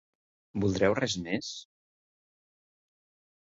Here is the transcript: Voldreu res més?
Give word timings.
Voldreu 0.63 0.95
res 1.01 1.17
més? 1.27 1.53